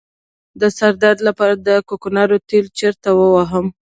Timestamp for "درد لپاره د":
1.03-1.69